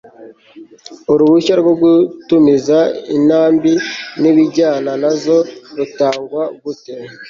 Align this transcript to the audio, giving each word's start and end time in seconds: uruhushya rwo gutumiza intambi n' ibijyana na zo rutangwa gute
uruhushya 1.11 1.53
rwo 1.61 1.73
gutumiza 1.81 2.77
intambi 3.17 3.71
n' 4.21 4.27
ibijyana 4.31 4.91
na 5.01 5.11
zo 5.21 5.37
rutangwa 5.77 6.43
gute 6.61 6.93